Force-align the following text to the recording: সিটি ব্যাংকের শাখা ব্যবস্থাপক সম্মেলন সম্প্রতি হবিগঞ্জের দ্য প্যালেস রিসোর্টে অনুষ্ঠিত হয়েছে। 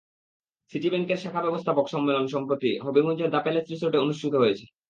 সিটি 0.71 0.87
ব্যাংকের 0.89 1.21
শাখা 1.23 1.41
ব্যবস্থাপক 1.45 1.85
সম্মেলন 1.93 2.25
সম্প্রতি 2.27 2.71
হবিগঞ্জের 2.85 3.31
দ্য 3.33 3.39
প্যালেস 3.43 3.65
রিসোর্টে 3.67 4.03
অনুষ্ঠিত 4.05 4.33
হয়েছে। 4.35 4.65